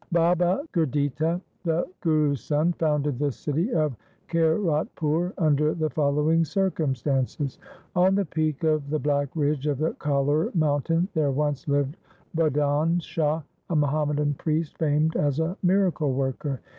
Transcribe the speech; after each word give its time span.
Baba 0.11 0.67
Gurditta, 0.73 1.39
the 1.63 1.87
Guru's 1.99 2.43
son, 2.43 2.73
founded 2.73 3.19
the 3.19 3.31
city 3.31 3.71
of 3.71 3.95
Kiratpur 4.29 5.31
under 5.37 5.75
the 5.75 5.91
following 5.91 6.43
circumstances:— 6.43 7.59
On 7.95 8.15
the 8.15 8.25
peak 8.25 8.63
of 8.63 8.89
the 8.89 8.97
black 8.97 9.29
ridge 9.35 9.67
of 9.67 9.77
the 9.77 9.91
Kahlur 9.91 10.55
mountain 10.55 11.07
there 11.13 11.29
once 11.29 11.67
lived 11.67 11.97
Budhan 12.35 12.99
Shah, 12.99 13.43
a 13.69 13.75
Muhammadan 13.75 14.33
priest 14.39 14.75
famed 14.79 15.15
as 15.17 15.39
a 15.39 15.55
miracle 15.61 16.11
worker. 16.13 16.61